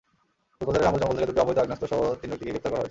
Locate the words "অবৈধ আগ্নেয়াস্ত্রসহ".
1.43-1.99